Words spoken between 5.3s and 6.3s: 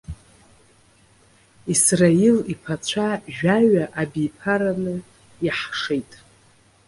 иаҳшеит.